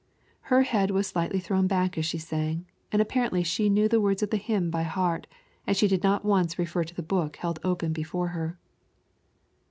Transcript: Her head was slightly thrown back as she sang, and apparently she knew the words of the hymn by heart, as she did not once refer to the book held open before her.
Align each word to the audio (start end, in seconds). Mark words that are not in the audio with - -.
Her 0.49 0.63
head 0.63 0.89
was 0.89 1.05
slightly 1.05 1.39
thrown 1.39 1.67
back 1.67 1.95
as 1.95 2.07
she 2.07 2.17
sang, 2.17 2.65
and 2.91 2.99
apparently 2.99 3.43
she 3.43 3.69
knew 3.69 3.87
the 3.87 4.01
words 4.01 4.23
of 4.23 4.31
the 4.31 4.37
hymn 4.37 4.71
by 4.71 4.81
heart, 4.81 5.27
as 5.67 5.77
she 5.77 5.87
did 5.87 6.01
not 6.01 6.25
once 6.25 6.57
refer 6.57 6.83
to 6.83 6.95
the 6.95 7.03
book 7.03 7.35
held 7.35 7.59
open 7.63 7.93
before 7.93 8.29
her. 8.29 8.57